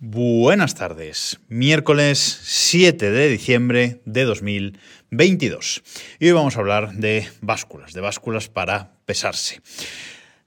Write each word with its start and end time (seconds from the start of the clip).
Buenas 0.00 0.76
tardes, 0.76 1.40
miércoles 1.48 2.20
7 2.20 3.10
de 3.10 3.28
diciembre 3.28 4.00
de 4.04 4.22
2022. 4.26 5.82
Y 6.20 6.26
hoy 6.26 6.32
vamos 6.34 6.56
a 6.56 6.60
hablar 6.60 6.92
de 6.92 7.26
básculas, 7.40 7.94
de 7.94 8.00
básculas 8.00 8.48
para 8.48 8.92
pesarse. 9.06 9.60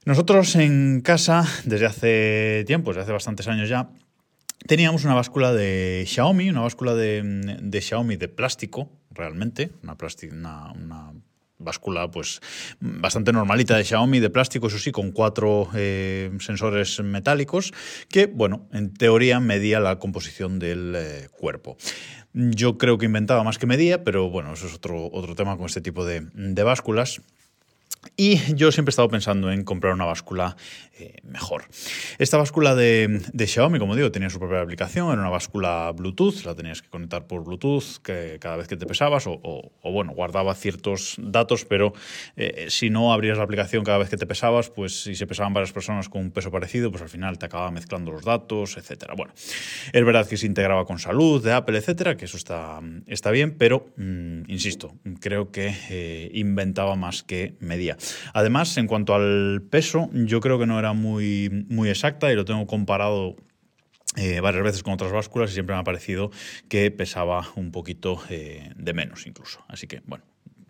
Nosotros 0.06 0.56
en 0.56 1.02
casa, 1.02 1.46
desde 1.66 1.84
hace 1.84 2.64
tiempo, 2.66 2.92
desde 2.92 3.02
hace 3.02 3.12
bastantes 3.12 3.46
años 3.46 3.68
ya, 3.68 3.90
teníamos 4.66 5.04
una 5.04 5.12
báscula 5.12 5.52
de 5.52 6.04
Xiaomi, 6.06 6.48
una 6.48 6.62
báscula 6.62 6.94
de, 6.94 7.78
Xiaomi 7.78 8.16
de 8.16 8.28
plástico, 8.28 8.88
realmente, 9.10 9.70
una, 9.82 9.96
una, 10.32 10.72
una 10.72 11.12
báscula 11.62 12.10
pues 12.10 12.40
bastante 12.80 13.32
normalita 13.32 13.76
de 13.76 13.84
Xiaomi, 13.84 14.20
de 14.20 14.30
plástico, 14.30 14.66
eso 14.66 14.78
sí, 14.78 14.92
con 14.92 15.12
cuatro 15.12 15.68
eh, 15.74 16.30
sensores 16.40 17.00
metálicos, 17.00 17.72
que, 18.08 18.26
bueno, 18.26 18.66
en 18.72 18.92
teoría 18.92 19.40
medía 19.40 19.80
la 19.80 19.98
composición 19.98 20.58
del 20.58 20.94
eh, 20.96 21.28
cuerpo. 21.30 21.76
Yo 22.34 22.78
creo 22.78 22.96
que 22.96 23.06
inventaba 23.06 23.44
más 23.44 23.58
que 23.58 23.66
medía, 23.66 24.04
pero 24.04 24.30
bueno, 24.30 24.54
eso 24.54 24.66
es 24.66 24.74
otro, 24.74 25.10
otro 25.12 25.34
tema 25.34 25.56
con 25.56 25.66
este 25.66 25.80
tipo 25.80 26.04
de, 26.04 26.26
de 26.32 26.62
básculas. 26.62 27.20
Y 28.16 28.54
yo 28.54 28.72
siempre 28.72 28.90
he 28.90 28.92
estado 28.92 29.08
pensando 29.08 29.50
en 29.52 29.64
comprar 29.64 29.94
una 29.94 30.04
báscula 30.04 30.56
eh, 30.98 31.16
mejor. 31.22 31.64
Esta 32.18 32.36
báscula 32.36 32.74
de, 32.74 33.22
Xiaomi, 33.34 33.78
como 33.78 33.96
digo, 33.96 34.10
tenía 34.12 34.28
su 34.28 34.38
propia 34.38 34.60
aplicación, 34.60 35.10
era 35.10 35.20
una 35.20 35.30
báscula 35.30 35.90
Bluetooth, 35.94 36.44
la 36.44 36.54
tenías 36.54 36.82
que 36.82 36.88
conectar 36.90 37.26
por 37.26 37.44
Bluetooth 37.44 38.02
que 38.02 38.38
cada 38.40 38.56
vez 38.56 38.68
que 38.68 38.76
te 38.76 38.86
pesabas, 38.86 39.24
o, 39.26 39.72
bueno, 39.84 40.12
guardaba 40.12 40.54
ciertos 40.54 41.16
datos, 41.18 41.64
pero 41.64 41.92
eh, 42.36 42.66
si 42.68 42.90
no 42.90 43.12
abrías 43.12 43.38
la 43.38 43.44
aplicación 43.44 43.84
cada 43.84 43.98
vez 43.98 44.10
que 44.10 44.16
te 44.16 44.26
pesabas, 44.26 44.68
pues 44.68 45.02
si 45.04 45.14
se 45.14 45.26
pesaban 45.26 45.54
varias 45.54 45.72
personas 45.72 46.08
con 46.08 46.20
un 46.20 46.30
peso 46.30 46.50
parecido, 46.50 46.90
pues 46.90 47.02
al 47.02 47.08
final 47.08 47.38
te 47.38 47.46
acababa 47.46 47.70
mezclando 47.70 48.12
los 48.12 48.24
datos, 48.24 48.76
etcétera. 48.76 49.14
Bueno, 49.16 49.32
es 49.92 50.04
verdad 50.04 50.28
que 50.28 50.36
se 50.36 50.46
integraba 50.46 50.84
con 50.84 50.98
salud 50.98 51.42
de 51.42 51.52
Apple, 51.52 51.78
etcétera, 51.78 52.16
que 52.16 52.26
eso 52.26 52.36
está, 52.36 52.80
está 53.06 53.30
bien, 53.30 53.56
pero 53.56 53.86
mm, 53.96 54.42
insisto, 54.48 54.94
creo 55.20 55.50
que 55.50 55.74
eh, 55.88 56.30
inventaba 56.34 56.96
más 56.96 57.22
que 57.22 57.54
Además, 58.34 58.76
en 58.76 58.86
cuanto 58.86 59.14
al 59.14 59.62
peso, 59.70 60.10
yo 60.12 60.40
creo 60.40 60.58
que 60.58 60.66
no 60.66 60.78
era 60.78 60.92
muy, 60.92 61.66
muy 61.68 61.88
exacta 61.88 62.32
y 62.32 62.36
lo 62.36 62.44
tengo 62.44 62.66
comparado 62.66 63.36
eh, 64.16 64.40
varias 64.40 64.62
veces 64.62 64.82
con 64.82 64.92
otras 64.92 65.12
básculas 65.12 65.50
y 65.50 65.54
siempre 65.54 65.74
me 65.74 65.80
ha 65.80 65.84
parecido 65.84 66.30
que 66.68 66.90
pesaba 66.90 67.46
un 67.56 67.72
poquito 67.72 68.20
eh, 68.28 68.70
de 68.76 68.92
menos 68.92 69.26
incluso. 69.26 69.64
Así 69.68 69.86
que, 69.86 70.02
bueno, 70.04 70.24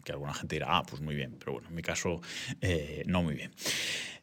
que 0.04 0.12
alguna 0.12 0.34
gente 0.34 0.56
dirá, 0.56 0.66
ah, 0.70 0.82
pues 0.88 1.00
muy 1.02 1.14
bien, 1.14 1.36
pero 1.38 1.52
bueno, 1.52 1.68
en 1.68 1.74
mi 1.74 1.82
caso 1.82 2.20
eh, 2.60 3.02
no 3.06 3.22
muy 3.22 3.34
bien. 3.34 3.52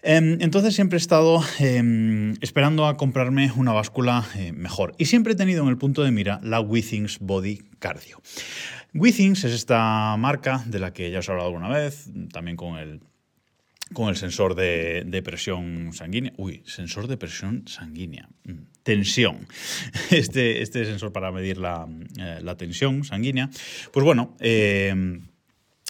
Em, 0.02 0.38
entonces 0.41 0.75
siempre 0.75 0.97
he 0.97 1.02
estado 1.02 1.44
em, 1.59 2.33
esperando 2.41 2.86
a 2.86 2.95
comprarme 2.95 3.52
una 3.55 3.73
báscula 3.73 4.25
mejor 4.53 4.94
y 4.97 5.05
siempre 5.05 5.33
he 5.33 5.36
tenido 5.36 5.63
en 5.63 5.69
el 5.69 5.77
punto 5.77 6.03
de 6.03 6.11
mira 6.11 6.39
la 6.41 6.61
Withings 6.61 7.19
Body 7.19 7.61
Cardio. 7.80 8.21
Withings 8.94 9.44
es 9.44 9.53
esta 9.53 10.16
marca 10.17 10.63
de 10.66 10.80
la 10.80 10.94
que 10.94 11.11
ya 11.11 11.19
os 11.19 11.27
he 11.27 11.31
hablado 11.31 11.49
alguna 11.49 11.69
vez, 11.69 12.09
también 12.31 12.58
con 12.58 12.77
el, 12.77 13.02
con 13.93 14.09
el 14.09 14.16
sensor 14.16 14.55
de, 14.55 15.21
presión 15.23 15.91
sanguínea. 15.93 16.33
Uy, 16.38 16.64
sensor 16.66 17.08
de 17.08 17.17
presión 17.17 17.67
sanguínea. 17.67 18.30
Mm, 18.45 18.64
tensión. 18.83 19.47
Este, 20.11 20.61
este 20.61 20.86
sensor 20.86 21.11
para 21.11 21.31
medir 21.31 21.58
la, 21.58 21.88
eh, 22.17 22.55
tensión 22.58 23.03
sanguínea. 23.03 23.49
Pues 23.91 24.03
bueno, 24.03 24.36
eh, 24.39 25.21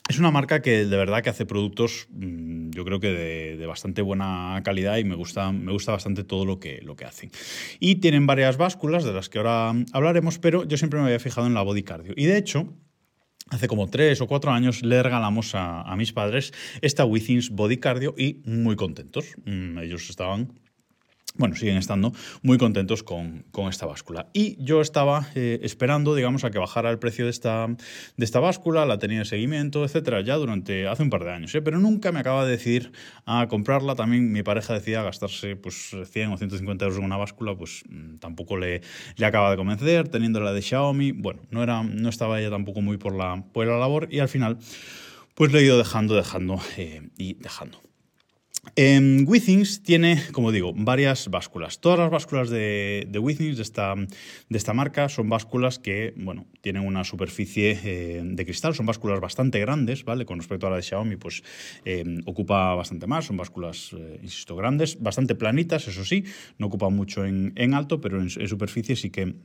es 0.09 0.17
una 0.17 0.31
marca 0.31 0.61
que 0.61 0.85
de 0.85 0.97
verdad 0.97 1.21
que 1.21 1.29
hace 1.29 1.45
productos, 1.45 2.07
mm, 2.09 2.71
yo 2.71 2.83
creo 2.83 2.99
que 2.99 3.09
de, 3.11 3.65
bastante 3.67 4.01
buena 4.01 4.59
calidad 4.63 4.97
y 4.97 5.03
me 5.03 5.13
gusta, 5.13 5.51
me 5.51 5.71
gusta 5.71 5.91
bastante 5.91 6.23
todo 6.23 6.45
lo 6.45 6.59
que, 6.59 6.81
lo 6.81 6.95
que 6.95 7.05
hacen. 7.05 7.29
Y 7.79 7.95
tienen 7.95 8.25
varias 8.25 8.57
básculas 8.57 9.03
de 9.03 9.13
las 9.13 9.29
que 9.29 9.37
ahora 9.37 9.75
hablaremos, 9.93 10.39
pero 10.39 10.63
yo 10.63 10.77
siempre 10.77 10.99
me 10.99 11.05
había 11.05 11.19
fijado 11.19 11.45
en 11.45 11.53
la 11.53 11.61
Body 11.61 11.83
Cardio. 11.83 12.13
Y 12.17 12.25
de 12.25 12.37
hecho, 12.37 12.73
Hace 13.51 13.67
como 13.67 13.89
tres 13.89 14.21
o 14.21 14.27
cuatro 14.27 14.51
años 14.51 14.83
le 14.83 15.01
regalamos 15.01 15.55
a, 15.55 15.95
mis 15.97 16.13
padres 16.13 16.53
esta 16.81 17.03
Withings 17.03 17.49
Body 17.49 17.77
Cardio 17.77 18.13
y 18.15 18.43
muy 18.45 18.75
contentos. 18.75 19.25
Mm, 19.43 19.79
ellos 19.79 20.07
estaban 20.07 20.53
bueno, 21.35 21.55
siguen 21.55 21.77
estando 21.77 22.13
muy 22.41 22.57
contentos 22.57 23.03
con, 23.03 23.45
esta 23.69 23.85
báscula. 23.85 24.27
Y 24.33 24.61
yo 24.63 24.81
estaba 24.81 25.27
eh, 25.35 25.59
esperando, 25.63 26.15
digamos, 26.15 26.43
a 26.43 26.51
que 26.51 26.59
bajara 26.59 26.89
el 26.89 26.97
precio 26.97 27.25
de 27.25 27.31
esta, 27.31 27.67
de 27.67 28.25
esta 28.25 28.39
báscula, 28.39 28.85
la 28.85 28.97
tenía 28.99 29.19
en 29.19 29.25
seguimiento, 29.25 29.83
etcétera, 29.83 30.21
ya 30.21 30.35
durante 30.35 30.87
hace 30.87 31.03
un 31.03 31.09
par 31.09 31.23
de 31.23 31.31
años, 31.31 31.53
¿eh? 31.55 31.61
pero 31.61 31.79
nunca 31.79 32.11
me 32.11 32.19
acaba 32.19 32.45
de 32.45 32.51
decidir 32.51 32.91
a 33.25 33.47
comprarla. 33.47 33.95
También 33.95 34.31
mi 34.31 34.43
pareja 34.43 34.73
decía 34.73 35.03
gastarse 35.03 35.55
pues 35.55 35.95
100 36.03 36.31
o 36.31 36.37
150 36.37 36.85
euros 36.85 36.99
en 36.99 37.05
una 37.05 37.17
báscula, 37.17 37.55
pues 37.55 37.83
mm, 37.89 38.17
tampoco 38.17 38.57
le, 38.57 38.81
le 39.15 39.25
acaba 39.25 39.51
de 39.51 39.57
convencer, 39.57 40.07
teniendo 40.09 40.39
la 40.39 40.53
de 40.53 40.61
Xiaomi, 40.61 41.11
bueno, 41.11 41.41
no, 41.51 41.63
era, 41.63 41.83
no 41.83 42.09
estaba 42.09 42.39
ella 42.39 42.49
tampoco 42.49 42.81
muy 42.81 42.97
por 42.97 43.15
la, 43.15 43.43
por 43.53 43.67
la 43.67 43.77
labor 43.77 44.07
y 44.09 44.19
al 44.19 44.29
final 44.29 44.57
pues 45.35 45.51
le 45.51 45.59
he 45.59 45.63
ido 45.63 45.77
dejando, 45.77 46.15
dejando 46.15 46.59
eh, 46.77 47.09
y 47.17 47.35
dejando. 47.35 47.88
Eh, 48.75 49.23
Withings 49.25 49.83
tiene, 49.83 50.21
como 50.31 50.51
digo, 50.51 50.73
varias 50.75 51.29
básculas. 51.29 51.79
Todas 51.79 51.99
las 51.99 52.09
básculas 52.09 52.49
de, 52.49 53.07
Withings, 53.19 53.57
de 53.57 53.63
esta, 53.63 53.95
de 53.95 54.57
esta 54.57 54.73
marca, 54.73 55.09
son 55.09 55.29
básculas 55.29 55.79
que, 55.79 56.13
bueno, 56.17 56.45
tienen 56.61 56.85
una 56.85 57.03
superficie 57.03 57.79
eh, 57.83 58.21
de 58.23 58.45
cristal, 58.45 58.75
son 58.75 58.85
básculas 58.85 59.19
bastante 59.19 59.59
grandes, 59.59 60.03
¿vale? 60.03 60.25
Con 60.25 60.39
respecto 60.39 60.67
a 60.67 60.69
la 60.69 60.75
de 60.77 60.83
Xiaomi, 60.83 61.15
pues 61.15 61.43
em, 61.85 62.21
ocupa 62.25 62.75
bastante 62.75 63.07
más, 63.07 63.25
son 63.25 63.37
básculas, 63.37 63.91
eh, 63.97 64.19
insisto, 64.21 64.55
grandes, 64.55 65.01
bastante 65.01 65.35
planitas, 65.35 65.87
eso 65.87 66.03
sí, 66.05 66.25
no 66.57 66.67
ocupan 66.67 66.93
mucho 66.93 67.25
en, 67.25 67.53
en 67.55 67.73
alto, 67.73 68.01
pero 68.01 68.21
en 68.21 68.29
superficie 68.29 68.95
sí 68.95 69.09
que 69.09 69.35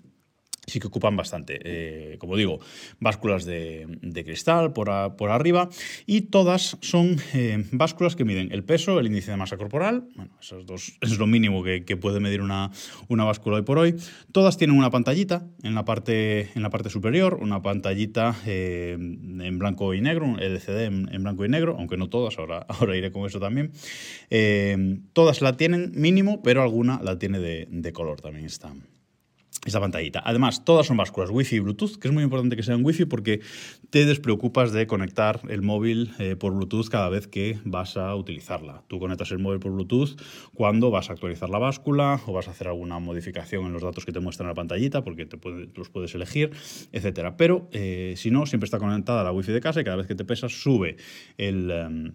sí 0.67 0.81
que 0.81 0.87
ocupan 0.87 1.17
bastante. 1.17 1.61
Eh, 1.63 2.19
como 2.19 2.37
digo, 2.37 2.61
básculas 3.01 3.45
de, 3.45 3.87
cristal 4.25 4.73
por, 4.73 5.17
por, 5.17 5.31
arriba 5.31 5.69
y 6.07 6.23
todas 6.23 6.79
son 6.81 7.17
eh, 7.35 7.65
básculas 7.73 8.17
que 8.17 8.25
miden 8.25 8.53
el 8.53 8.65
peso, 8.65 9.01
el 9.01 9.07
índice 9.07 9.31
de 9.31 9.37
masa 9.37 9.57
corporal, 9.57 10.09
bueno, 10.15 10.31
esos 10.41 10.67
dos 10.67 10.97
es 11.01 11.19
lo 11.19 11.27
mínimo 11.27 11.63
que, 11.63 11.95
puede 11.95 12.19
medir 12.19 12.41
una, 12.41 12.71
una, 13.09 13.25
báscula 13.25 13.57
hoy 13.57 13.63
por 13.63 13.79
hoy. 13.79 13.95
Todas 14.33 14.57
tienen 14.57 14.77
una 14.77 14.91
pantallita 14.91 15.47
en 15.63 15.75
la 15.75 15.85
parte, 15.85 16.51
en 16.55 16.63
la 16.63 16.71
parte 16.71 16.91
superior, 16.91 17.39
una 17.41 17.63
pantallita 17.63 18.35
eh, 18.47 18.97
en 18.99 19.59
blanco 19.59 19.95
y 19.95 20.01
negro, 20.01 20.27
un 20.27 20.41
LCD 20.41 20.87
en, 20.87 21.23
blanco 21.23 21.45
y 21.45 21.49
negro, 21.49 21.77
aunque 21.79 21.97
no 21.97 22.09
todas, 22.09 22.39
ahora, 22.39 22.59
ahora 22.69 22.97
iré 22.97 23.13
con 23.13 23.27
eso 23.27 23.39
también. 23.39 23.73
todas 25.13 25.41
la 25.41 25.57
tienen 25.57 25.93
mínimo, 25.95 26.43
pero 26.43 26.63
alguna 26.63 27.01
la 27.03 27.19
tiene 27.19 27.39
de, 27.39 27.69
de 27.71 27.93
color 27.93 28.21
también 28.21 28.47
está 28.47 28.73
esta 29.65 29.81
pantallita. 29.81 30.23
Además, 30.25 30.65
todas 30.65 30.87
son 30.87 30.97
básculas 30.97 31.31
Wi-Fi 31.31 31.57
y 31.57 31.59
Bluetooth, 31.61 31.97
que 31.97 32.09
es 32.09 32.15
muy 32.15 32.23
importante 32.23 32.57
que 32.57 32.63
sean 32.63 32.85
Wi-Fi 32.85 33.07
porque 33.07 33.41
te 33.91 34.05
despreocupas 34.05 34.73
de 34.73 34.87
conectar 34.87 35.41
el 35.49 35.63
móvil 35.63 36.13
eh, 36.19 36.37
por 36.37 36.53
Bluetooth 36.53 36.89
cada 36.89 37.09
vez 37.09 37.27
que 37.27 37.59
vas 37.65 37.97
a 37.97 38.15
utilizarla. 38.15 38.83
Tú 38.89 38.99
conectas 38.99 39.31
el 39.31 39.39
móvil 39.39 39.61
por 39.61 39.73
Bluetooth 39.73 40.21
cuando 40.53 40.91
vas 40.91 41.09
a 41.09 41.15
actualizar 41.15 41.49
la 41.49 41.59
báscula 41.59 42.21
o 42.27 42.33
vas 42.33 42.49
a 42.49 42.51
hacer 42.51 42.69
alguna 42.69 42.99
modificación 42.99 43.65
en 43.67 43.73
los 43.73 43.83
datos 43.83 44.05
que 44.05 44.13
te 44.13 44.21
muestran 44.21 44.49
la 44.49 44.55
pantallita 44.55 45.03
porque 45.03 45.25
te 45.25 45.39
los 45.75 45.89
puedes 45.89 46.15
elegir, 46.15 46.51
etc. 46.93 47.33
Pero 47.37 47.69
eh, 47.73 48.15
si 48.17 48.31
no, 48.31 48.47
siempre 48.47 48.67
está 48.67 48.79
conectada 48.79 49.25
la 49.25 49.33
Wi-Fi 49.33 49.53
de 49.53 49.61
casa 49.61 49.81
y 49.81 49.85
cada 49.85 49.97
vez 49.97 50.07
que 50.07 50.15
te 50.15 50.25
pesas 50.25 50.53
sube 50.53 50.97
el... 51.39 51.71
Em, 51.71 52.13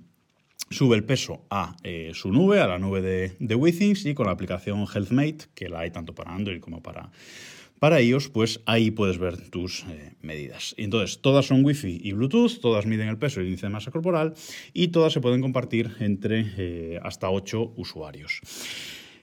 sube 0.70 0.96
el 0.96 1.04
peso 1.04 1.46
a 1.50 1.76
eh, 1.84 2.12
su 2.14 2.32
nube, 2.32 2.60
a 2.60 2.68
la 2.68 2.80
nube 2.80 3.02
de, 3.02 3.36
de 3.40 3.56
Withings 3.56 4.06
y 4.06 4.14
con 4.14 4.28
la 4.28 4.34
aplicación 4.34 4.86
HealthMate, 4.86 5.46
que 5.56 5.70
la 5.70 5.80
hay 5.82 5.92
tanto 5.92 6.14
para 6.14 6.34
Android 6.34 6.60
como 6.60 6.82
para, 6.82 7.12
para 7.80 8.02
iOS, 8.02 8.30
pues 8.30 8.62
ahí 8.66 8.92
puedes 8.92 9.18
ver 9.18 9.50
tus 9.50 9.86
eh, 9.90 10.14
medidas. 10.22 10.76
Y 10.78 10.84
entonces, 10.84 11.22
todas 11.22 11.46
son 11.46 11.64
Wi-Fi 11.64 12.02
y 12.04 12.12
Bluetooth, 12.12 12.60
todas 12.62 12.86
miden 12.86 13.08
el 13.08 13.18
peso 13.18 13.40
y 13.40 13.44
el 13.44 13.50
índice 13.50 13.68
de 13.68 13.72
masa 13.72 13.92
corporal 13.92 14.34
y 14.74 14.90
todas 14.90 15.14
se 15.14 15.22
pueden 15.22 15.42
compartir 15.42 15.96
entre 16.00 16.46
eh, 16.58 17.00
hasta 17.02 17.30
8 17.30 17.74
usuarios. 17.78 18.42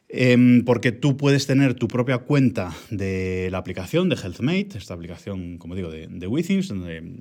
Em, 0.09 0.65
porque 0.65 0.93
tú 0.93 1.17
puedes 1.17 1.49
tener 1.49 1.75
tu 1.75 1.89
propia 1.89 2.19
cuenta 2.19 2.73
de 2.91 3.49
la 3.51 3.59
aplicación 3.59 4.09
de 4.09 4.15
HealthMate, 4.15 4.79
esta 4.79 4.95
aplicación, 4.95 5.59
como 5.59 5.75
digo, 5.75 5.91
de, 5.91 6.07
de 6.07 6.27
Withings, 6.29 6.73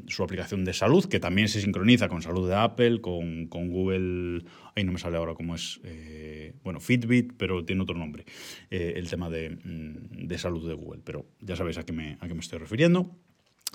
su 0.08 0.24
aplicación 0.24 0.66
de 0.66 0.74
salud, 0.74 1.04
que 1.06 1.20
también 1.20 1.48
se 1.48 1.62
sincroniza 1.62 2.10
con 2.10 2.22
salud 2.22 2.48
de 2.48 2.56
Apple, 2.56 3.02
con, 3.02 3.50
Google, 3.50 4.46
ahí 4.76 4.84
no 4.84 4.92
me 4.92 5.00
sale 5.00 5.18
ahora 5.18 5.34
cómo 5.34 5.56
es, 5.56 5.80
eh, 5.84 6.54
bueno, 6.64 6.80
Fitbit, 6.80 7.34
pero 7.38 7.66
tiene 7.66 7.82
otro 7.82 7.98
nombre, 7.98 8.26
eh, 8.70 8.94
el 8.98 9.10
tema 9.10 9.32
de, 9.32 9.50
mm, 9.50 10.28
de, 10.28 10.38
salud 10.38 10.68
de 10.68 10.76
Google, 10.76 11.02
pero 11.04 11.26
ya 11.42 11.56
sabéis 11.56 11.80
a 11.80 11.86
qué 11.86 11.92
me, 11.92 12.18
a 12.20 12.28
qué 12.28 12.36
me 12.36 12.42
estoy 12.42 12.60
refiriendo. 12.60 13.18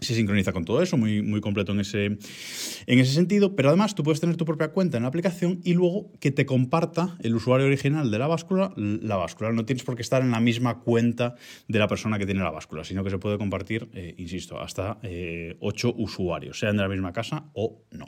Se 0.01 0.15
sincroniza 0.15 0.53
con 0.53 0.65
todo 0.65 0.83
eso, 0.83 0.97
muy, 0.97 1.23
muy 1.23 1.41
completo 1.41 1.73
en 1.73 1.81
ese, 1.81 2.05
en 2.07 2.99
ese 2.99 3.13
sentido, 3.13 3.55
pero 3.55 3.69
además 3.69 3.95
tú 3.95 4.03
puedes 4.03 4.21
tener 4.21 4.37
tu 4.37 4.45
propia 4.45 4.69
cuenta 4.69 4.97
en 4.97 5.03
la 5.03 5.09
aplicación 5.09 5.61
y 5.63 5.75
luego 5.75 6.11
que 6.21 6.31
te 6.31 6.47
comparta 6.47 7.17
el 7.21 7.35
usuario 7.35 7.67
original 7.67 8.11
de 8.11 8.19
la 8.19 8.27
báscula, 8.27 8.73
la 8.77 9.17
báscula. 9.17 9.53
No 9.53 9.65
tienes 9.65 9.85
por 9.85 9.97
qué 9.97 10.03
estar 10.03 10.23
en 10.23 10.31
la 10.31 10.41
misma 10.41 10.81
cuenta 10.81 11.35
de 11.69 11.79
la 11.79 11.87
persona 11.87 12.19
que 12.19 12.27
tiene 12.27 12.43
la 12.43 12.51
báscula, 12.51 12.85
sino 12.85 13.05
que 13.05 13.11
se 13.11 13.19
puede 13.19 13.37
compartir, 13.37 13.91
eh, 13.93 14.15
insisto, 14.17 14.59
hasta 14.61 14.99
eh, 15.03 15.57
ocho 15.61 15.95
usuarios, 15.97 16.59
sean 16.59 16.77
de 16.77 16.83
la 16.83 16.89
misma 16.89 17.13
casa 17.13 17.51
o 17.53 17.83
no. 17.91 18.07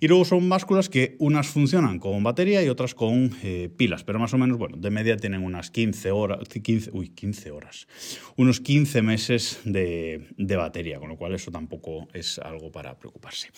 Y 0.00 0.08
luego 0.08 0.24
son 0.24 0.46
básculas 0.48 0.90
que 0.90 1.16
unas 1.18 1.46
funcionan 1.46 1.98
con 1.98 2.22
batería 2.22 2.62
y 2.62 2.68
otras 2.68 2.94
con 2.94 3.30
eh, 3.42 3.70
pilas, 3.74 4.04
pero 4.04 4.18
más 4.18 4.34
o 4.34 4.38
menos, 4.38 4.58
bueno, 4.58 4.76
de 4.76 4.90
media 4.90 5.16
tienen 5.16 5.42
unas 5.42 5.70
15 5.70 6.10
horas, 6.10 6.46
15, 6.48 6.90
uy, 6.92 7.08
15 7.08 7.50
horas, 7.50 7.88
unos 8.36 8.60
15 8.60 9.00
meses 9.00 9.60
de, 9.64 10.28
de 10.36 10.56
batería 10.56 10.95
con 10.98 11.08
lo 11.08 11.16
cual 11.16 11.34
eso 11.34 11.50
tampoco 11.50 12.08
es 12.12 12.38
algo 12.38 12.70
para 12.70 12.98
preocuparse. 12.98 13.48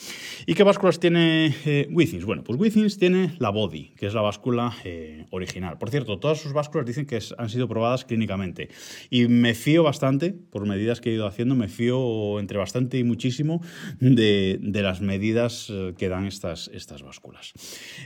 ¿Y 0.47 0.55
qué 0.55 0.63
básculas 0.63 1.01
tiene 1.01 1.55
eh, 1.65 1.89
Bueno, 2.25 2.45
pues 2.45 2.59
Withings 2.59 2.99
tiene 2.99 3.35
la 3.39 3.51
Body, 3.51 3.95
que 3.97 4.07
es 4.07 4.15
la 4.15 4.23
báscula 4.23 4.75
eh, 4.85 5.27
original. 5.31 5.79
Por 5.79 5.91
cierto, 5.91 6.19
todas 6.19 6.41
sus 6.41 6.53
básculas 6.53 6.87
dicen 6.87 7.07
que 7.07 7.19
han 7.37 7.49
sido 7.49 7.69
probadas 7.69 8.05
clínicamente 8.05 8.69
y 9.11 9.29
me 9.29 9.55
fío 9.55 9.83
bastante, 9.83 10.33
por 10.33 10.67
medidas 10.67 11.01
que 11.01 11.11
he 11.11 11.15
ido 11.15 11.27
haciendo, 11.27 11.55
me 11.55 11.69
fío 11.69 12.41
entre 12.41 12.59
bastante 12.59 12.99
y 12.99 13.05
muchísimo 13.05 13.61
de, 14.01 14.59
las 14.63 15.01
medidas 15.01 15.69
eh, 15.71 15.95
que 15.97 16.09
dan 16.09 16.27
estas, 16.27 16.71
estas 16.73 17.03
básculas. 17.03 17.53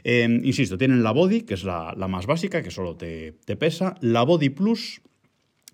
Eh, 0.04 0.40
insisto, 0.42 0.78
tienen 0.78 1.02
la 1.02 1.12
Body, 1.12 1.42
que 1.42 1.54
es 1.54 1.64
la, 1.64 1.94
más 2.08 2.26
básica, 2.26 2.62
que 2.62 2.70
solo 2.70 2.96
te, 2.96 3.32
te 3.44 3.56
pesa, 3.56 3.94
la 4.00 4.22
Body 4.22 4.50
Plus, 4.50 5.00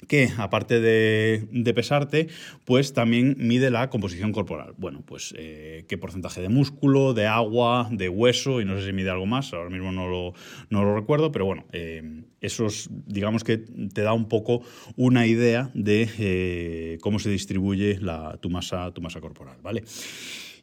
que 0.07 0.31
aparte 0.39 0.81
de, 0.81 1.73
pesarte, 1.75 2.29
pues 2.65 2.93
también 2.93 3.37
mide 3.39 3.71
la 3.71 3.91
composición 3.91 4.33
corporal. 4.33 4.75
Bueno, 4.79 5.03
pues 5.05 5.35
eh, 5.37 5.85
qué 5.89 5.99
porcentaje 5.99 6.41
de 6.41 6.49
músculo, 6.49 7.15
de 7.15 7.27
agua, 7.27 7.89
de 7.91 8.09
hueso, 8.09 8.61
y 8.61 8.65
no 8.65 8.79
sé 8.79 8.87
si 8.87 8.93
mide 8.93 9.11
algo 9.11 9.27
más, 9.27 9.53
ahora 9.53 9.71
mismo 9.71 9.93
no 9.93 10.09
lo, 10.09 10.95
recuerdo, 10.95 11.33
pero 11.33 11.45
bueno, 11.45 11.67
eh, 11.73 12.23
eso 12.41 12.69
digamos 13.07 13.45
que 13.45 13.59
te 13.59 14.03
da 14.03 14.13
un 14.13 14.29
poco 14.29 14.63
una 14.97 15.27
idea 15.27 15.71
de 15.75 16.09
eh, 16.19 16.99
cómo 17.01 17.19
se 17.19 17.31
distribuye 17.31 17.99
la, 18.01 18.39
tu, 18.41 18.51
masa, 18.51 18.93
tu 18.93 19.01
masa 19.01 19.21
corporal, 19.21 19.59
¿vale? 19.63 19.83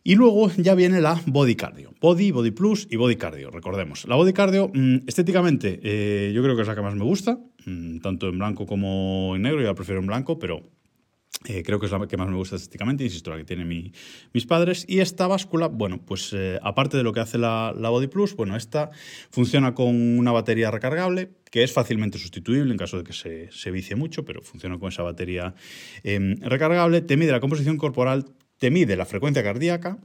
Y 0.08 0.14
luego 0.14 0.52
ya 0.56 0.76
viene 0.76 1.02
la 1.02 1.20
Body 1.26 1.56
Cardio. 1.56 1.92
Body, 2.00 2.30
Body 2.30 2.52
Plus 2.52 2.88
y 2.92 2.96
Body 2.96 3.16
Cardio, 3.16 3.50
recordemos. 3.50 4.08
La 4.08 4.16
Body 4.16 4.34
Cardio, 4.34 4.70
mm, 4.72 4.98
estéticamente, 5.08 5.80
eh, 5.82 6.32
yo 6.32 6.44
creo 6.44 6.56
que 6.56 6.62
es 6.62 6.68
la 6.68 6.76
que 6.76 6.84
más 6.84 6.94
me 6.94 7.04
gusta, 7.04 7.40
mm, 7.66 8.02
tanto 8.02 8.30
en 8.30 8.38
blanco 8.38 8.68
como 8.68 9.36
en 9.36 9.42
negro, 9.42 9.62
yo 9.62 9.68
la 9.68 9.74
prefiero 9.74 10.00
en 10.02 10.06
blanco, 10.06 10.38
pero 10.38 10.62
eh, 11.48 11.64
creo 11.64 11.80
que 11.80 11.88
es 11.88 11.92
la 11.92 12.08
que 12.08 12.18
más 12.18 12.30
me 12.30 12.36
gusta 12.36 12.56
estéticamente, 12.56 13.04
insisto, 13.04 13.32
la 13.32 13.38
que 13.38 13.46
tienen 13.46 13.68
mis 14.32 14.46
padres. 14.46 14.86
Y 14.88 15.00
esta 15.00 15.26
báscula, 15.26 15.70
bueno, 15.70 16.00
pues 16.06 16.34
eh, 16.34 16.60
aparte 16.62 16.98
de 16.98 17.04
lo 17.04 17.12
que 17.12 17.22
hace 17.22 17.40
la, 17.40 17.74
Body 17.76 18.06
Plus, 18.06 18.36
bueno, 18.36 18.56
esta 18.56 18.92
funciona 19.32 19.74
con 19.74 20.20
una 20.20 20.32
batería 20.32 20.70
recargable 20.70 21.32
que 21.50 21.64
es 21.64 21.74
fácilmente 21.74 22.20
sustituible 22.20 22.72
en 22.72 22.78
caso 22.78 23.00
de 23.00 23.04
que 23.06 23.14
se, 23.14 23.52
se 23.52 23.72
vicie 23.72 23.96
mucho, 23.96 24.24
pero 24.24 24.44
funciona 24.44 24.78
con 24.78 24.90
esa 24.90 25.02
batería 25.02 25.56
em, 26.04 26.36
recargable. 26.42 27.02
Te 27.02 27.18
mide 27.18 27.32
la 27.32 27.40
composición 27.40 27.78
corporal, 27.78 28.26
te 28.58 28.72
mide 28.72 28.96
la 28.96 29.06
frecuencia 29.06 29.44
cardíaca. 29.44 30.00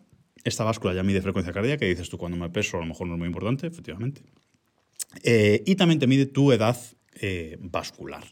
Esta 0.44 0.64
báscula 0.64 0.94
ya 0.94 1.02
mide 1.02 1.20
frecuencia 1.20 1.52
cardíaca, 1.52 1.84
y 1.84 1.90
dices 1.90 2.08
tú 2.08 2.18
cuando 2.18 2.38
me 2.38 2.48
peso, 2.50 2.78
a 2.78 2.80
lo 2.80 2.86
mejor 2.86 3.06
no 3.06 3.14
es 3.14 3.18
muy 3.18 3.26
importante, 3.26 3.66
efectivamente. 3.66 4.22
Eh, 5.22 5.62
y 5.66 5.74
también 5.74 5.98
te 5.98 6.06
mide 6.06 6.26
tu 6.26 6.52
edad 6.52 6.76
eh, 7.20 7.58
vascular. 7.60 8.24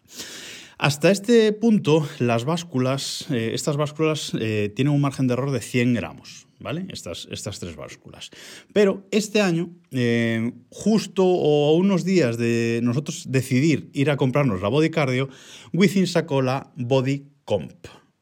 Hasta 0.78 1.10
este 1.10 1.52
punto, 1.52 2.08
las 2.20 2.44
básculas, 2.44 3.26
eh, 3.30 3.50
estas 3.52 3.76
básculas 3.76 4.30
tienen 4.30 4.88
un 4.88 5.00
margen 5.00 5.26
de 5.26 5.32
error 5.32 5.50
de 5.50 5.60
100 5.60 5.94
gramos, 5.94 6.46
¿vale? 6.60 6.86
Estas, 6.90 7.26
estas 7.32 7.58
tres 7.58 7.74
básculas. 7.74 8.30
Pero 8.72 9.04
este 9.10 9.40
año, 9.40 9.70
justo 10.70 11.24
o 11.24 11.74
unos 11.76 12.04
días 12.04 12.38
de 12.38 12.78
nosotros 12.84 13.24
decidir 13.28 13.90
ir 13.92 14.08
a 14.08 14.16
comprarnos 14.16 14.62
la 14.62 14.68
Body 14.68 14.90
Cardio, 14.90 15.28
Within 15.72 16.06
sacó 16.06 16.42
la 16.42 16.72
Body 16.76 17.26
Comp. 17.44 17.72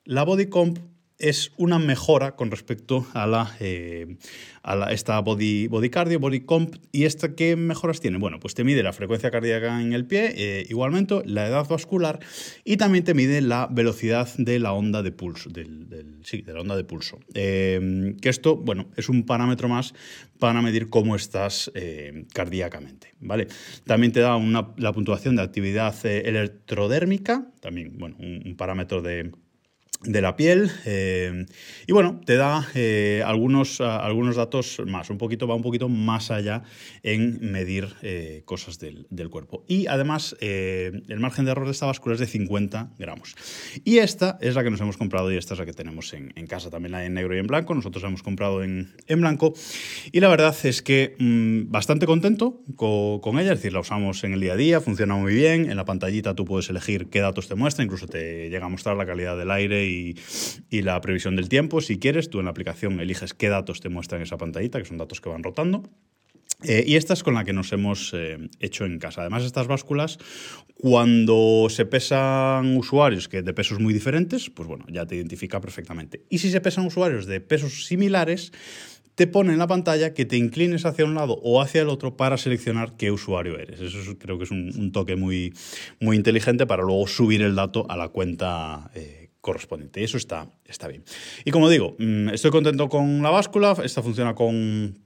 La 0.07 0.25
Body 0.25 0.47
Comp 0.47 0.79
es 1.19 1.53
una 1.57 1.79
mejora 1.79 2.37
con 2.37 2.51
respecto 2.51 3.07
a 3.15 3.27
la, 3.27 3.57
eh, 3.61 4.17
a 4.63 4.93
esta 4.93 5.19
body, 5.21 5.67
body 5.69 5.89
cardio, 5.89 6.21
body 6.21 6.41
comp. 6.41 6.77
¿Y 6.93 7.05
esta 7.05 7.35
qué 7.35 7.57
mejoras 7.57 8.01
tiene? 8.01 8.19
Bueno, 8.19 8.39
pues 8.39 8.55
te 8.55 8.65
mide 8.65 8.83
la 8.83 8.93
frecuencia 8.93 9.31
cardíaca 9.31 9.81
en 9.81 9.93
el 9.93 10.07
pie, 10.07 10.35
eh, 10.37 10.67
igualmente 10.69 11.23
la 11.25 11.47
edad 11.47 11.67
vascular 11.69 12.21
y 12.65 12.77
también 12.77 13.05
te 13.05 13.15
mide 13.15 13.41
la 13.41 13.69
velocidad 13.71 14.29
de 14.37 14.59
la 14.59 14.73
onda 14.73 15.03
de 15.03 15.13
pulso, 15.13 15.49
del, 15.51 16.19
sí, 16.23 16.43
de 16.43 16.53
la 16.53 16.61
onda 16.61 16.77
de 16.77 16.85
pulso. 16.85 17.19
Eh, 17.35 18.15
que 18.21 18.29
esto, 18.29 18.57
bueno, 18.57 18.91
es 18.97 19.09
un 19.09 19.25
parámetro 19.25 19.69
más 19.69 19.95
para 20.39 20.61
medir 20.61 20.91
cómo 20.91 21.17
estás 21.17 21.73
cardíacamente, 22.35 23.15
¿vale? 23.21 23.49
También 23.85 24.13
te 24.13 24.21
da 24.21 24.37
una, 24.37 24.75
la 24.77 24.93
puntuación 24.93 25.37
de 25.37 25.43
actividad 25.43 25.95
electrodérmica, 26.05 27.47
también, 27.61 27.97
bueno, 27.97 28.17
un 28.19 28.55
parámetro 28.57 29.01
de 29.01 29.33
de 30.03 30.21
la 30.21 30.37
piel 30.37 30.71
eh, 30.85 31.47
y 31.87 31.93
bueno, 31.93 32.21
te 32.25 32.37
da 32.37 32.69
eh, 32.75 33.23
algunos, 33.25 33.81
algunos 33.81 34.37
datos 34.37 34.83
más, 34.87 35.11
un 35.11 35.19
poquito, 35.19 35.47
va 35.47 35.55
un 35.55 35.63
poquito 35.63 35.89
más 35.89 36.31
allá 36.31 36.63
en 37.03 37.39
medir 37.53 37.95
eh, 38.03 38.43
cosas 38.45 38.79
del, 38.79 39.07
cuerpo. 39.31 39.65
Y 39.67 39.87
además 39.87 40.37
el 40.41 41.19
margen 41.19 41.45
de 41.45 41.51
error 41.51 41.65
de 41.65 41.73
esta 41.73 41.87
báscula 41.87 42.15
es 42.15 42.21
de 42.21 42.27
50 42.27 42.93
gramos. 42.99 43.35
Y 43.85 43.99
esta 43.99 44.39
es 44.41 44.55
la 44.55 44.63
que 44.63 44.71
nos 44.71 44.81
hemos 44.81 44.97
comprado 44.97 45.33
y 45.33 45.37
esta 45.37 45.55
es 45.55 45.61
la 45.61 45.67
que 45.67 45.73
tenemos 45.73 46.13
en, 46.13 46.31
casa, 46.47 46.71
también 46.71 46.93
la 46.93 47.05
en 47.05 47.15
negro 47.15 47.35
y 47.35 47.39
en 47.39 47.47
blanco, 47.47 47.75
nosotros 47.75 48.03
la 48.03 48.09
hemos 48.09 48.23
comprado 48.23 48.63
en, 48.63 48.95
blanco 49.09 49.55
y 50.13 50.21
la 50.21 50.29
verdad 50.29 50.55
es 50.65 50.83
que 50.83 51.17
mm, 51.19 51.71
bastante 51.71 52.07
contento 52.07 52.63
con, 52.77 53.21
con, 53.21 53.39
ella, 53.39 53.53
es 53.53 53.59
decir, 53.59 53.73
la 53.73 53.81
usamos 53.81 54.23
en 54.23 54.35
el 54.35 54.41
día 54.41 54.53
a 54.53 54.57
día, 54.57 54.81
funciona 54.81 55.17
muy 55.17 55.35
bien, 55.35 55.71
en 55.71 55.77
la 55.77 55.85
pantallita 55.85 56.35
tú 56.35 56.45
puedes 56.45 56.69
elegir 56.71 57.09
qué 57.09 57.21
datos 57.21 57.49
te 57.49 57.55
muestra, 57.55 57.85
incluso 57.85 58.07
te 58.07 58.49
llega 58.49 58.67
a 58.67 58.69
mostrar 58.69 58.97
la 58.97 59.07
calidad 59.07 59.37
del 59.37 59.51
aire 59.51 59.86
y, 59.87 60.83
la 60.83 61.01
previsión 61.01 61.37
del 61.37 61.49
tiempo. 61.49 61.81
Si 61.81 61.99
quieres, 61.99 62.31
tú 62.31 62.39
en 62.39 62.45
la 62.45 62.51
aplicación 62.51 63.01
eliges 63.01 63.35
qué 63.35 63.49
datos 63.49 63.81
te 63.81 63.89
muestran 63.89 64.23
esa 64.23 64.37
pantallita, 64.37 64.79
que 64.79 64.85
son 64.85 64.99
datos 64.99 65.21
que 65.21 65.29
van 65.29 65.43
rotando. 65.43 65.83
Eh, 66.63 66.85
y 66.87 66.97
esta 66.97 67.13
es 67.13 67.23
con 67.23 67.35
la 67.35 67.45
que 67.45 67.53
nos 67.53 67.73
hemos 67.73 68.13
eh, 68.15 68.39
hecho 68.61 68.85
en 68.85 68.99
casa. 68.99 69.23
Además, 69.23 69.45
estas 69.45 69.67
básculas, 69.67 70.19
cuando 70.75 71.67
se 71.69 71.85
pesan 71.87 72.77
usuarios 72.77 73.29
que 73.29 73.43
de 73.43 73.53
pesos 73.53 73.79
muy 73.79 73.93
diferentes, 73.93 74.49
pues 74.51 74.69
bueno, 74.69 74.85
ya 74.89 75.07
te 75.07 75.17
identifica 75.17 75.61
perfectamente. 75.61 76.25
Y 76.31 76.39
si 76.39 76.51
se 76.51 76.61
pesan 76.61 76.87
usuarios 76.87 77.27
de 77.27 77.41
pesos 77.41 77.87
similares, 77.87 78.53
te 79.17 79.27
pone 79.27 79.55
en 79.55 79.59
la 79.59 79.67
pantalla 79.67 80.13
que 80.13 80.27
te 80.27 80.37
inclines 80.37 80.85
hacia 80.85 81.07
un 81.07 81.15
lado 81.15 81.41
o 81.43 81.63
hacia 81.63 81.81
el 81.81 81.89
otro 81.89 82.17
para 82.17 82.37
seleccionar 82.37 82.97
qué 82.99 83.11
usuario 83.11 83.59
eres. 83.59 83.81
Eso 83.81 84.19
creo 84.19 84.37
que 84.37 84.45
es 84.45 84.51
un, 84.51 84.93
toque 84.93 85.17
muy, 85.17 85.55
muy 86.01 86.17
inteligente 86.17 86.67
para 86.67 86.83
luego 86.83 87.07
subir 87.07 87.41
el 87.41 87.55
dato 87.55 87.87
a 87.89 87.97
la 87.97 88.11
cuenta. 88.11 88.91
Eh, 88.95 89.26
correspondiente. 89.47 90.01
Y 90.01 90.05
eso 90.05 90.17
está, 90.17 90.51
está 90.67 90.89
bien. 90.89 91.05
Y 91.45 91.53
como 91.53 91.71
digo, 91.71 91.95
mm, 91.99 92.31
estoy 92.31 92.51
contento 92.51 92.89
con 92.89 93.23
la 93.23 93.31
báscula. 93.31 93.77
Esta 93.85 94.03
funciona 94.03 94.35
con, 94.35 94.99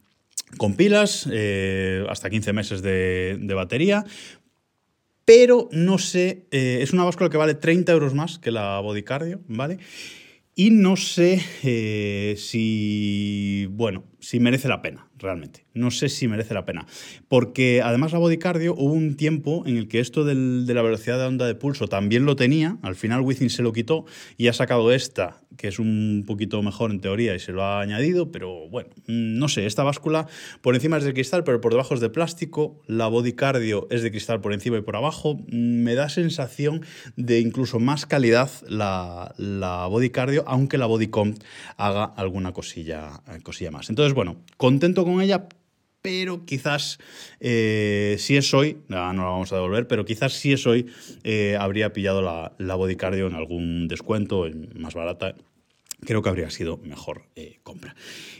con 0.56 0.74
pilas, 0.74 1.28
eh, 1.30 2.06
hasta 2.08 2.30
15 2.30 2.52
meses 2.54 2.80
de, 2.80 3.52
batería. 3.54 4.04
Pero 5.26 5.68
no 5.72 5.98
sé, 5.98 6.46
eh, 6.50 6.78
es 6.80 6.92
una 6.94 7.04
báscula 7.04 7.28
que 7.28 7.36
vale 7.36 7.54
30 7.54 7.92
euros 7.92 8.14
más 8.14 8.38
que 8.38 8.50
la 8.50 8.80
Bodycardio, 8.80 9.42
¿vale? 9.46 9.78
Y 10.56 10.70
no 10.70 10.96
sé 10.96 11.42
eh, 11.62 12.34
si, 12.38 13.66
bueno, 13.70 14.04
si 14.18 14.40
merece 14.40 14.68
la 14.68 14.80
pena, 14.80 15.08
realmente. 15.18 15.66
No 15.72 15.90
sé 15.90 16.08
si 16.08 16.26
merece 16.28 16.54
la 16.54 16.64
pena. 16.64 16.86
Porque 17.28 17.80
además 17.82 18.12
la 18.12 18.18
Bodycardio 18.18 18.74
hubo 18.74 18.92
un 18.92 19.16
tiempo 19.16 19.62
en 19.66 19.76
el 19.76 19.88
que 19.88 20.00
esto 20.00 20.24
de 20.24 20.34
la 20.34 20.82
velocidad 20.82 21.18
de 21.18 21.26
onda 21.26 21.46
de 21.46 21.54
pulso 21.54 21.86
también 21.88 22.26
lo 22.26 22.36
tenía. 22.36 22.78
Al 22.82 22.96
final 22.96 23.20
Within 23.20 23.50
se 23.50 23.62
lo 23.62 23.72
quitó 23.72 24.04
y 24.36 24.48
ha 24.48 24.52
sacado 24.52 24.92
esta, 24.92 25.42
que 25.56 25.68
es 25.68 25.78
un 25.78 26.24
poquito 26.26 26.62
mejor 26.62 26.90
en 26.90 27.00
teoría 27.00 27.34
y 27.34 27.38
se 27.38 27.52
lo 27.52 27.62
ha 27.62 27.80
añadido. 27.80 28.32
Pero 28.32 28.68
bueno, 28.68 28.90
no 29.06 29.48
sé, 29.48 29.66
esta 29.66 29.84
báscula 29.84 30.26
por 30.60 30.74
encima 30.74 30.96
es 30.96 31.04
de 31.04 31.14
cristal, 31.14 31.44
pero 31.44 31.60
por 31.60 31.72
debajo 31.72 31.94
es 31.94 32.00
de 32.00 32.10
plástico. 32.10 32.82
La 32.86 33.06
Bodycardio 33.06 33.86
es 33.90 34.02
de 34.02 34.10
cristal 34.10 34.40
por 34.40 34.52
encima 34.52 34.78
y 34.78 34.82
por 34.82 34.96
abajo. 34.96 35.38
Me 35.48 35.94
da 35.94 36.08
sensación 36.08 36.82
de 37.16 37.40
incluso 37.40 37.78
más 37.78 38.06
calidad 38.06 38.50
la, 38.68 39.34
la 39.36 39.86
Bodycardio, 39.86 40.44
aunque 40.46 40.78
la 40.78 40.86
Bodycom 40.86 41.34
haga 41.76 42.04
alguna 42.04 42.52
cosilla, 42.52 43.22
cosilla 43.42 43.70
más. 43.70 43.88
Entonces, 43.90 44.14
bueno, 44.14 44.36
contento 44.56 45.04
con 45.04 45.20
ella, 45.20 45.48
pero 46.02 46.44
quizás 46.44 46.98
eh, 47.40 48.16
si 48.18 48.36
es 48.36 48.52
hoy, 48.54 48.78
no, 48.88 48.96
la 48.96 49.12
vamos 49.12 49.52
a 49.52 49.56
devolver, 49.56 49.86
pero 49.86 50.04
quizás 50.04 50.32
si 50.32 50.52
es 50.52 50.66
hoy, 50.66 50.86
eh, 51.24 51.56
habría 51.58 51.92
pillado 51.92 52.22
la, 52.22 52.52
la 52.58 52.74
Bodycardio 52.74 53.26
en 53.26 53.34
algún 53.34 53.88
descuento, 53.88 54.46
más 54.74 54.94
barata, 54.94 55.34
creo 56.04 56.22
que 56.22 56.28
habría 56.28 56.50
sido 56.50 56.78
mejor 56.78 57.26
eh, 57.36 57.60
compra. 57.62 57.94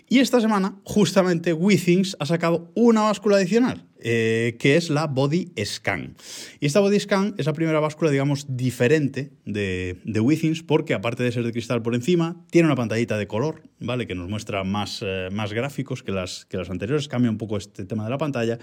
Y 0.08 0.18
esta 0.18 0.40
semana, 0.40 0.80
justamente, 0.84 1.52
WeThings 1.52 2.16
ha 2.18 2.26
sacado 2.26 2.70
una 2.74 3.02
báscula 3.02 3.36
adicional, 3.36 3.86
eh, 4.00 4.56
que 4.58 4.76
es 4.76 4.90
la 4.90 5.06
Body 5.06 5.52
Scan. 5.64 6.16
Y 6.58 6.66
esta 6.66 6.80
Body 6.80 6.98
Scan 6.98 7.34
es 7.38 7.46
la 7.46 7.52
primera 7.52 7.80
báscula, 7.80 8.10
digamos, 8.10 8.46
diferente 8.56 9.32
de, 9.44 10.00
de 10.04 10.20
WeThings, 10.20 10.62
porque 10.62 10.94
aparte 10.94 11.22
de 11.22 11.32
ser 11.32 11.44
de 11.44 11.52
cristal 11.52 11.82
por 11.82 11.94
encima, 11.94 12.44
tiene 12.50 12.66
una 12.66 12.76
pantallita 12.76 13.18
de 13.18 13.26
color, 13.26 13.62
¿vale? 13.78 14.06
Que 14.06 14.14
nos 14.14 14.28
muestra 14.28 14.64
más, 14.64 15.00
eh, 15.06 15.28
más 15.30 15.52
gráficos 15.52 16.02
que 16.02 16.12
las, 16.12 16.46
que 16.46 16.56
las 16.56 16.70
anteriores, 16.70 17.08
cambia 17.08 17.30
un 17.30 17.38
poco 17.38 17.56
este 17.56 17.84
tema 17.84 18.04
de 18.04 18.10
la 18.10 18.18
pantalla. 18.18 18.58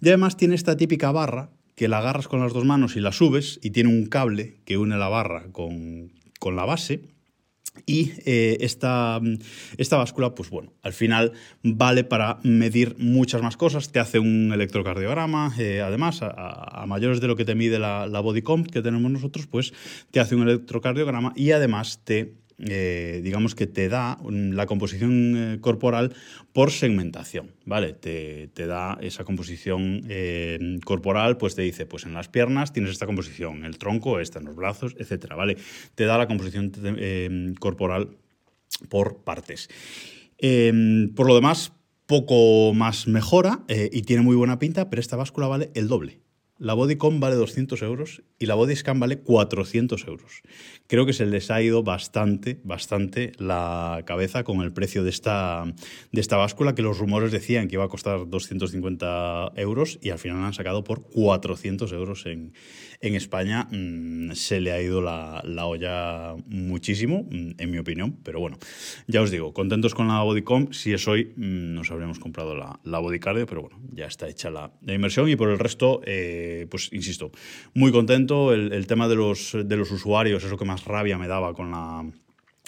Y 0.00 0.08
además 0.08 0.36
tiene 0.36 0.54
esta 0.54 0.76
típica 0.76 1.12
barra 1.12 1.50
que 1.76 1.88
la 1.88 1.98
agarras 1.98 2.28
con 2.28 2.40
las 2.40 2.52
dos 2.52 2.66
manos 2.66 2.96
y 2.96 3.00
la 3.00 3.12
subes, 3.12 3.58
y 3.62 3.70
tiene 3.70 3.88
un 3.88 4.04
cable 4.06 4.60
que 4.66 4.76
une 4.76 4.98
la 4.98 5.08
barra 5.08 5.46
con, 5.50 6.12
con 6.38 6.56
la 6.56 6.66
base 6.66 7.08
y 7.86 8.12
eh, 8.24 8.58
esta, 8.60 9.20
esta, 9.76 9.96
báscula, 9.96 10.34
pues 10.34 10.50
bueno, 10.50 10.72
al 10.82 10.92
final 10.92 11.32
vale 11.62 12.04
para 12.04 12.38
medir 12.42 12.96
muchas 12.98 13.42
más 13.42 13.56
cosas. 13.56 13.90
Te 13.92 13.98
hace 13.98 14.18
un 14.18 14.52
electrocardiograma, 14.52 15.54
eh, 15.58 15.80
además, 15.80 16.20
a, 16.22 16.84
mayores 16.86 17.20
de 17.20 17.26
lo 17.26 17.36
que 17.36 17.44
te 17.44 17.54
mide 17.54 17.78
la, 17.78 18.06
la 18.06 18.20
Bodycomp 18.20 18.68
que 18.68 18.82
tenemos 18.82 19.10
nosotros, 19.10 19.46
pues 19.46 19.72
te 20.10 20.20
hace 20.20 20.34
un 20.34 20.42
electrocardiograma 20.42 21.32
y 21.36 21.52
además 21.52 22.00
te 22.04 22.34
eh, 22.68 23.20
digamos 23.22 23.54
que 23.54 23.66
te 23.66 23.88
da 23.88 24.18
la 24.22 24.66
composición 24.66 25.34
eh, 25.36 25.58
corporal 25.60 26.14
por 26.52 26.70
segmentación, 26.70 27.52
¿vale? 27.64 27.92
Te, 27.92 28.50
da 28.54 28.98
esa 29.00 29.24
composición 29.24 30.04
eh, 30.08 30.78
corporal, 30.84 31.36
pues 31.36 31.54
te 31.54 31.62
dice, 31.62 31.86
pues 31.86 32.04
en 32.04 32.12
las 32.12 32.28
piernas 32.28 32.72
tienes 32.72 32.92
esta 32.92 33.06
composición, 33.06 33.64
el 33.64 33.78
tronco, 33.78 34.20
esta 34.20 34.38
en 34.38 34.46
los 34.46 34.56
brazos, 34.56 34.94
etcétera, 34.98 35.36
¿vale? 35.36 35.56
Te 35.94 36.04
da 36.04 36.18
la 36.18 36.26
composición 36.26 36.70
corporal 37.58 38.16
por 38.88 39.24
partes. 39.24 39.68
por 40.38 41.26
lo 41.26 41.34
demás, 41.34 41.72
poco 42.06 42.74
más 42.74 43.06
mejora 43.06 43.64
y 43.68 44.02
tiene 44.02 44.22
muy 44.22 44.36
buena 44.36 44.58
pinta, 44.58 44.90
pero 44.90 45.00
esta 45.00 45.16
báscula 45.16 45.46
vale 45.46 45.70
el 45.74 45.88
doble. 45.88 46.20
La 46.60 46.74
Bodycom 46.74 47.20
vale 47.20 47.36
200 47.36 47.80
euros 47.80 48.22
y 48.38 48.44
la 48.44 48.54
Bodyscan 48.54 49.00
vale 49.00 49.20
400 49.20 50.06
euros. 50.06 50.42
Creo 50.88 51.06
que 51.06 51.14
se 51.14 51.24
les 51.24 51.50
ha 51.50 51.62
ido 51.62 51.82
bastante, 51.82 52.60
bastante 52.64 53.32
la 53.38 54.02
cabeza 54.04 54.44
con 54.44 54.60
el 54.60 54.70
precio 54.70 55.02
de 55.02 55.08
esta, 55.08 55.64
de 56.12 56.20
esta 56.20 56.36
báscula, 56.36 56.74
que 56.74 56.82
los 56.82 56.98
rumores 56.98 57.32
decían 57.32 57.66
que 57.66 57.76
iba 57.76 57.84
a 57.84 57.88
costar 57.88 58.28
250 58.28 59.52
euros 59.56 59.98
y 60.02 60.10
al 60.10 60.18
final 60.18 60.38
la 60.40 60.48
han 60.48 60.52
sacado 60.52 60.84
por 60.84 61.08
400 61.08 61.90
euros 61.92 62.26
en, 62.26 62.52
en 63.00 63.14
España. 63.14 63.66
Mm, 63.70 64.32
se 64.32 64.60
le 64.60 64.72
ha 64.72 64.82
ido 64.82 65.00
la, 65.00 65.40
la, 65.46 65.64
olla 65.64 66.34
muchísimo, 66.46 67.26
mm, 67.30 67.52
en 67.56 67.70
mi 67.70 67.78
opinión, 67.78 68.18
pero 68.22 68.38
bueno, 68.38 68.58
ya 69.06 69.22
os 69.22 69.30
digo, 69.30 69.54
contentos 69.54 69.94
con 69.94 70.08
la 70.08 70.20
Bodycom. 70.22 70.72
Si 70.72 70.92
es 70.92 71.08
hoy, 71.08 71.32
mm, 71.36 71.72
nos 71.72 71.90
habríamos 71.90 72.18
comprado 72.18 72.54
la, 72.54 72.78
la 72.84 73.00
pero 73.46 73.62
bueno, 73.62 73.80
ya 73.94 74.04
está 74.04 74.28
hecha 74.28 74.50
la, 74.50 74.72
la 74.82 74.92
inversión 74.92 75.26
y 75.30 75.36
por 75.36 75.48
el 75.48 75.58
resto... 75.58 76.02
Eh, 76.04 76.49
pues 76.70 76.92
insisto, 76.92 77.30
muy 77.74 77.92
contento. 77.92 78.52
El, 78.52 78.86
tema 78.86 79.08
de 79.08 79.16
los, 79.16 79.56
de 79.64 79.76
los 79.76 79.90
usuarios 79.90 80.44
es 80.44 80.50
lo 80.50 80.58
que 80.58 80.64
más 80.64 80.84
rabia 80.84 81.18
me 81.18 81.28
daba 81.28 81.54
con 81.54 81.70
la, 81.70 82.04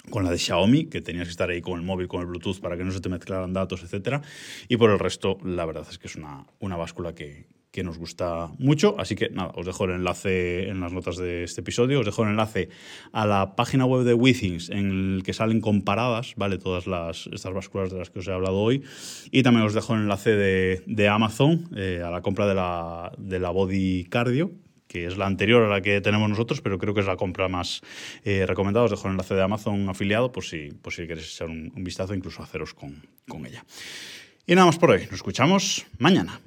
con 0.09 0.23
la 0.23 0.31
de 0.31 0.37
Xiaomi, 0.37 0.85
que 0.85 1.01
tenías 1.01 1.25
que 1.25 1.31
estar 1.31 1.49
ahí 1.49 1.61
con 1.61 1.79
el 1.79 1.85
móvil, 1.85 2.07
con 2.07 2.21
el 2.21 2.27
Bluetooth 2.27 2.59
para 2.59 2.77
que 2.77 2.83
no 2.83 2.91
se 2.91 3.01
te 3.01 3.09
mezclaran 3.09 3.53
datos, 3.53 3.83
etc. 3.83 4.23
Y 4.67 4.77
por 4.77 4.89
el 4.89 4.99
resto, 4.99 5.37
la 5.43 5.65
verdad 5.65 5.85
es 5.89 5.97
que 5.97 6.07
es 6.07 6.15
una, 6.15 6.45
una 6.59 6.75
báscula 6.75 7.13
que, 7.15 7.45
que 7.73 7.83
nos 7.83 7.97
gusta 7.97 8.51
mucho. 8.59 8.95
Así 8.99 9.15
que 9.15 9.29
nada, 9.29 9.51
os 9.55 9.65
dejo 9.65 9.85
el 9.85 9.91
enlace 9.91 10.69
en 10.69 10.79
las 10.79 10.93
notas 10.93 11.17
de 11.17 11.43
este 11.43 11.61
episodio, 11.61 11.99
os 12.01 12.05
dejo 12.05 12.21
el 12.23 12.29
enlace 12.29 12.69
a 13.11 13.25
la 13.25 13.55
página 13.55 13.85
web 13.85 14.05
de 14.05 14.13
WeThings 14.13 14.69
en 14.69 15.15
el 15.15 15.23
que 15.23 15.33
salen 15.33 15.59
comparadas, 15.59 16.35
¿vale? 16.37 16.59
Todas 16.59 16.85
las, 16.85 17.27
estas 17.33 17.51
básculas 17.51 17.91
de 17.91 17.97
las 17.97 18.11
que 18.11 18.19
os 18.19 18.27
he 18.27 18.31
hablado 18.31 18.59
hoy. 18.59 18.83
Y 19.31 19.41
también 19.41 19.65
os 19.65 19.73
dejo 19.73 19.95
el 19.95 20.01
enlace 20.01 20.35
de, 20.35 20.83
de 20.85 21.07
Amazon 21.07 21.67
eh, 21.75 22.03
a 22.05 22.11
la 22.11 22.21
compra 22.21 22.45
de 22.45 22.53
la, 22.53 23.11
de 23.17 23.39
la 23.39 23.49
Body 23.49 24.05
Cardio, 24.05 24.51
que 24.87 25.07
es 25.07 25.17
la 25.17 25.25
anterior 25.25 25.63
a 25.63 25.69
la 25.69 25.81
que 25.81 25.99
tenemos 25.99 26.29
nosotros, 26.29 26.61
pero 26.61 26.77
creo 26.77 26.93
que 26.93 26.99
es 26.99 27.07
la 27.07 27.17
compra 27.17 27.47
más 27.47 27.81
eh, 28.23 28.45
recomendada. 28.45 28.85
Os 28.85 28.91
dejo 28.91 29.07
el 29.07 29.13
enlace 29.13 29.33
de 29.33 29.41
Amazon 29.41 29.89
afiliado 29.89 30.31
por 30.31 30.43
si, 30.43 30.69
por 30.79 30.93
si 30.93 31.07
queréis 31.07 31.33
echar 31.33 31.49
un, 31.49 31.73
un 31.75 31.83
vistazo, 31.83 32.13
incluso 32.13 32.43
haceros 32.43 32.75
con, 32.75 33.01
con 33.27 33.47
ella. 33.47 33.65
Y 34.45 34.53
nada 34.53 34.67
más 34.67 34.77
por 34.77 34.91
hoy. 34.91 34.99
Nos 35.05 35.13
escuchamos 35.13 35.87
mañana. 35.97 36.39